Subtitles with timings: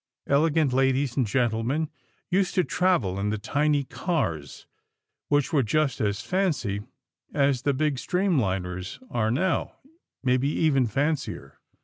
[0.25, 1.87] Elegant ladies and gentlemen
[2.31, 4.65] used to travel in the tiny cars
[5.27, 6.81] which were just as fancy
[7.35, 9.73] as the big streamliners are now
[10.23, 11.59] maybe even fancier.